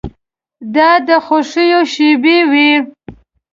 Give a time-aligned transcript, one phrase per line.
[0.75, 2.71] دا د خوښیو شېبې وې.